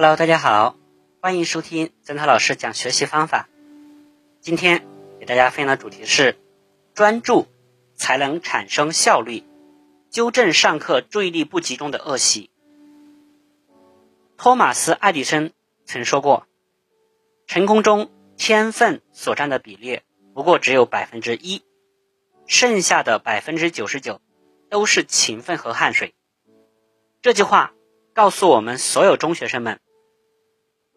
[0.00, 0.76] Hello，大家好，
[1.20, 3.48] 欢迎收听曾涛老师讲学习方法。
[4.40, 4.86] 今天
[5.18, 6.38] 给大家分享的主题是
[6.94, 7.48] 专注
[7.96, 9.42] 才能产生效率，
[10.08, 12.48] 纠正上课注意力不集中的恶习。
[14.36, 15.50] 托马斯·爱迪生
[15.84, 16.46] 曾说过，
[17.48, 20.02] 成功中天分所占的比例
[20.32, 21.64] 不过只有百分之一，
[22.46, 24.20] 剩下的百分之九十九
[24.70, 26.14] 都是勤奋和汗水。
[27.20, 27.72] 这句话
[28.14, 29.80] 告诉我们所有中学生们，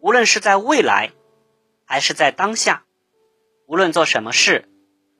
[0.02, 1.12] 无论是在未来，
[1.86, 2.86] 还是在当下，
[3.68, 4.68] 无论做什么事，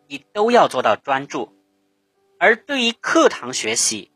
[0.08, 1.54] 你都要做到专注。
[2.40, 4.12] 而对于课堂学习，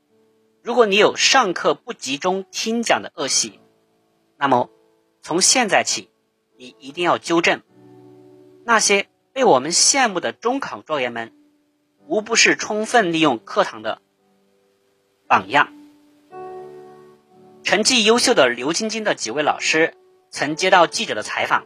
[0.64, 3.60] 如果你有上课不集中听讲的恶习，
[4.38, 4.72] 那么
[5.22, 6.10] 从现在起，
[6.58, 7.62] 你一定要纠正。
[8.64, 11.32] 那些被我们羡慕的中考状元们，
[12.08, 14.02] 无不是充分利用课堂的
[15.28, 15.72] 榜样。
[17.62, 19.94] 成绩优秀的刘晶晶的几位老师
[20.30, 21.66] 曾接到记者的采访，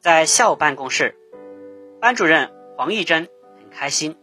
[0.00, 1.16] 在校办公室，
[2.00, 4.16] 班主任黄义珍很开心。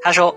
[0.00, 0.36] 他说：“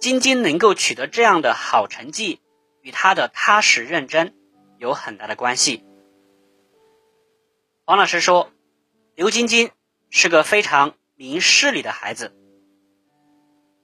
[0.00, 2.40] 晶晶能够取得这样的好成绩，
[2.80, 4.34] 与她的踏实认真
[4.78, 5.84] 有很大的关系。”
[7.84, 8.50] 黄老师说
[9.14, 9.70] ：“刘晶晶
[10.10, 12.34] 是个非常明事理的孩子，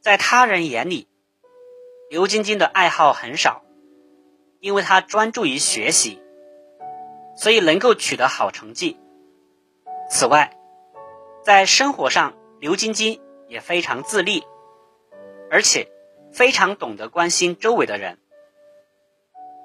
[0.01, 1.09] 在他人眼里，
[2.09, 3.65] 刘晶晶的爱好很少。”
[4.61, 6.21] 因为他专注于学习，
[7.39, 8.99] 所以能够取得好成绩。
[10.11, 10.57] 此外，
[11.45, 14.43] 在生活上，刘晶晶也非常自立，
[15.51, 15.89] 而且
[16.33, 18.19] 非常懂得关心周围的人。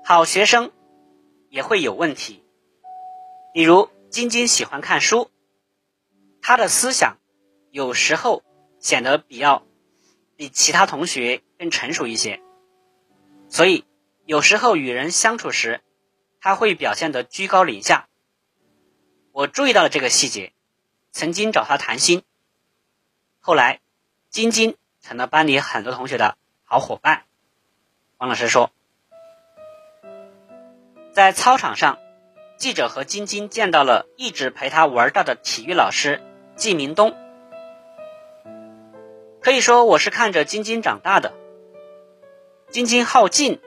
[0.06, 0.72] 好学生
[1.50, 2.44] 也会有问题，
[3.54, 5.32] 比如晶晶喜欢看书，
[6.42, 7.18] 他的思想
[7.72, 8.44] 有时候
[8.80, 9.64] 显得比较
[10.36, 12.40] 比其他同学更成熟一些，
[13.50, 13.84] 所以。
[14.26, 15.82] 有时候与人相处时，
[16.44, 18.10] 他会表现得居高临下。
[19.32, 20.52] 我注意到了这个细节，
[21.14, 22.22] 曾经找他谈心。
[23.40, 23.80] 后来，
[24.30, 27.24] 晶晶成了班里很多同学的好伙伴。
[28.18, 28.72] 王老师说，
[31.14, 31.98] 在操场上，
[32.58, 36.22] 记者和晶晶见到了一直陪他玩大的体育老师
[36.58, 37.16] 季明东。
[39.42, 41.34] 可以说，我是看着晶晶长大的。
[42.70, 43.62] 晶晶好静。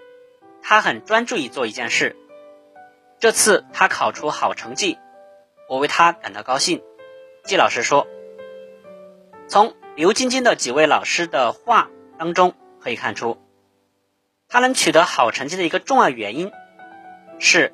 [0.62, 2.16] 他很专注于做一件事。
[3.18, 4.98] 这次他考出好成绩，
[5.68, 6.82] 我为他感到高兴。
[7.44, 8.06] 季老师说
[9.48, 11.88] ：“从刘晶晶的几位老师的话
[12.18, 13.38] 当中可以看出，
[14.48, 16.52] 他能取得好成绩的一个重要原因
[17.38, 17.72] 是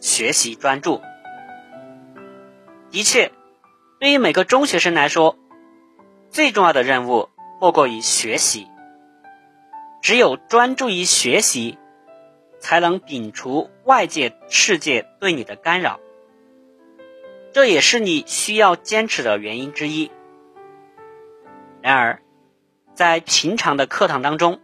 [0.00, 1.00] 学习专注。
[2.90, 3.30] 的确，
[4.00, 5.36] 对于每个中学生来说，
[6.30, 7.28] 最重要的任务
[7.60, 8.66] 莫过于学习。
[10.02, 11.78] 只有专注于学习。”
[12.62, 15.98] 才能摒除外界世界对你的干扰，
[17.52, 20.12] 这也是你需要坚持的原因之一。
[21.82, 22.22] 然而，
[22.94, 24.60] 在平常的课堂当中，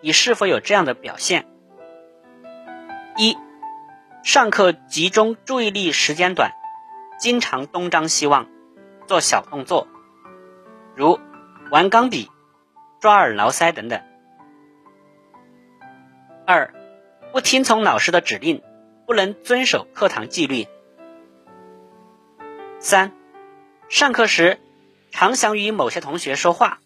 [0.00, 1.46] 你是否有这样的表现？
[3.16, 3.38] 一、
[4.24, 6.50] 上课集中注意力时间短，
[7.20, 8.48] 经常东张西望，
[9.06, 9.86] 做小动作，
[10.96, 11.20] 如
[11.70, 12.28] 玩钢笔、
[13.00, 14.02] 抓耳挠腮等等。
[16.44, 16.74] 二、
[17.32, 18.60] 不听从老师的指令，
[19.06, 20.66] 不能遵守课堂纪律。
[22.80, 23.12] 三，
[23.88, 24.58] 上课时
[25.12, 26.80] 常想与某些同学说话，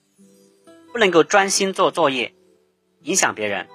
[0.92, 2.34] 不能够专心做作业，
[3.00, 3.68] 影响别人。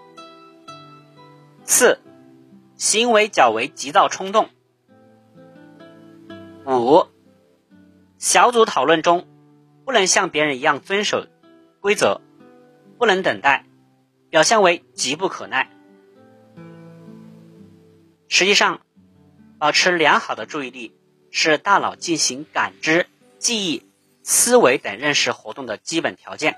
[1.64, 2.00] 四，
[2.76, 4.50] 行为较为急躁冲动。
[6.68, 7.08] 五，
[8.20, 9.28] 小组讨论中
[9.86, 11.26] 不能像别人一样遵守
[11.80, 12.22] 规则，
[13.00, 13.66] 不能等待，
[14.30, 15.72] 表现为急不可耐。
[18.30, 18.80] 实际上，
[19.58, 20.96] 保持良好的注意力
[21.32, 23.08] 是大脑进行感知、
[23.40, 23.84] 记忆、
[24.24, 26.56] 思维等认识活动的基本条件。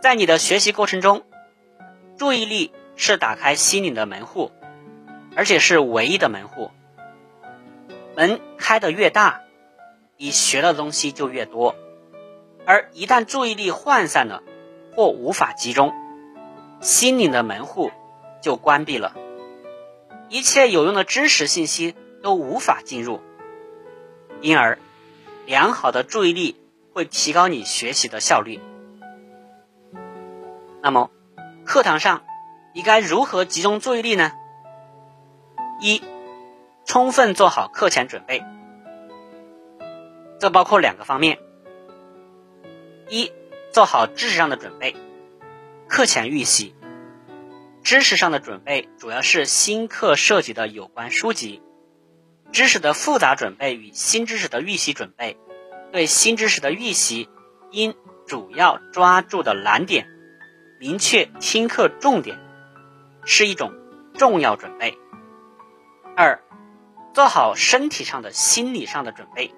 [0.00, 1.24] 在你的学习过程中，
[2.16, 4.52] 注意力是打开心灵的门户，
[5.34, 6.70] 而且是唯一的门户。
[8.16, 9.40] 门开得越大，
[10.16, 11.74] 你学的东西就越多。
[12.64, 14.42] 而一旦注意力涣散了
[14.94, 15.92] 或无法集中，
[16.80, 17.90] 心灵的门户
[18.40, 19.16] 就关闭了。
[20.30, 23.20] 一切有用的知识信息都无法进入，
[24.40, 24.78] 因而
[25.44, 26.56] 良好的注意力
[26.94, 28.60] 会提高你学习的效率。
[30.80, 31.10] 那么，
[31.66, 32.22] 课堂上
[32.72, 34.30] 你该如何集中注意力呢？
[35.80, 36.00] 一，
[36.84, 38.44] 充分做好课前准备，
[40.38, 41.40] 这包括两个方面：
[43.08, 43.32] 一，
[43.72, 44.94] 做好知识上的准备，
[45.88, 46.72] 课前预习；
[47.82, 51.62] 知识上的准备主要是新课涉及的有关书籍，
[52.52, 55.36] 知识的复杂准备与新知识的预习准备。
[55.90, 57.28] 对新知识的预习，
[57.72, 57.96] 应
[58.26, 60.06] 主要抓住的难点，
[60.78, 62.38] 明确听课重点，
[63.24, 63.72] 是一种
[64.14, 64.96] 重要准备。
[66.14, 66.40] 二，
[67.12, 69.52] 做好身体上的、心理上的准备。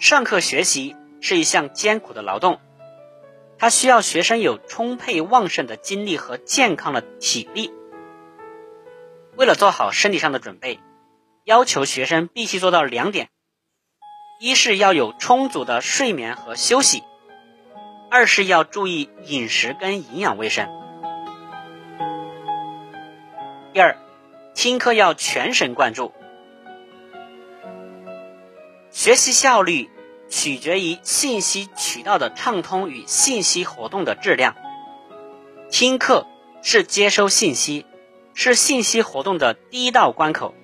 [0.00, 2.60] 上课学习是一项艰苦的劳动。
[3.58, 7.72] 它需要学生有充沛旺盛的精力和健康的体力。
[9.34, 10.78] 为了做好身体上的准备，
[11.44, 13.28] 要求学生必须做到两点：
[14.40, 17.00] 一是要有充足的睡眠和休息；
[18.10, 20.68] 二是要注意饮食跟营养卫生。
[23.72, 23.96] 第二，
[24.54, 26.12] 听课要全神贯注，
[28.90, 29.90] 学习效率。
[30.28, 34.56] 取决于信息渠道的畅通与信息活动的质量。
[35.70, 36.26] 听课
[36.62, 37.86] 是接收信息，
[38.34, 40.54] 是信息活动的第一道关口。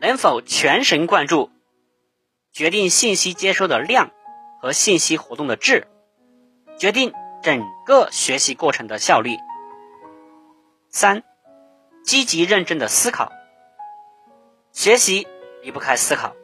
[0.00, 1.50] 能否全神贯注，
[2.52, 4.10] 决定信息接收的量
[4.60, 5.86] 和信息活动的质，
[6.78, 7.12] 决定
[7.42, 9.36] 整个学习过程的效率。
[10.88, 11.22] 三，
[12.02, 13.30] 积极认真的思考，
[14.72, 15.28] 学习
[15.62, 16.34] 离不开思考。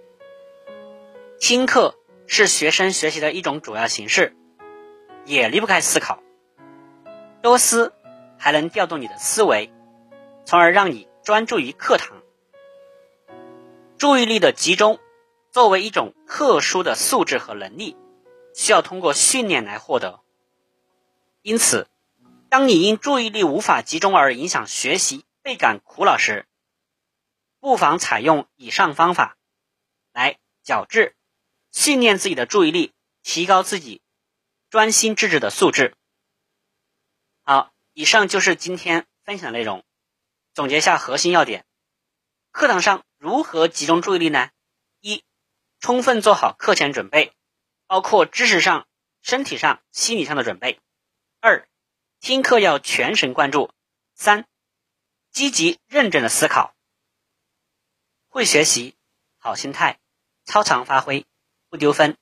[1.39, 4.35] 听课是学生学习的一种主要形式，
[5.27, 6.23] 也离不开思考。
[7.43, 7.93] 多思
[8.39, 9.71] 还能调动你的思维，
[10.47, 12.23] 从而让你专注于课堂。
[13.99, 14.99] 注意力的集中
[15.53, 17.97] 作为一种特殊的素质和能力，
[18.55, 20.21] 需要通过训练来获得。
[21.43, 21.87] 因此，
[22.49, 26.47] 当你因注意力无法集中而影响学习、倍感苦恼时，
[27.61, 29.37] 不妨采用以上方法
[30.13, 31.15] 来矫治。
[31.73, 32.93] 训练自己的注意力，
[33.23, 34.03] 提高自己
[34.71, 35.95] 专心致志的素质。
[37.43, 39.85] 好，以上就是今天分享的内容。
[40.55, 41.65] 总结一下核心要点：
[42.51, 44.51] 课堂上如何集中注意力呢？
[45.01, 45.23] 一、
[45.81, 47.33] 充分做好课前准备，
[47.87, 48.89] 包括知识上、
[49.21, 50.81] 身体上、心理上的准备。
[51.41, 51.69] 二、
[52.21, 53.71] 听课要全神贯注。
[54.15, 54.47] 三、
[55.31, 56.75] 积极认真的思考。
[58.29, 58.97] 会学习，
[59.37, 60.01] 好心态，
[60.47, 61.27] 超常发挥。
[61.77, 62.17] 丢分，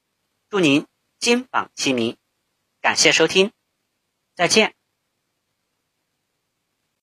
[0.48, 0.86] 祝您
[1.18, 2.16] 金榜题名！
[2.80, 3.52] 感谢收听，
[4.34, 4.74] 再见。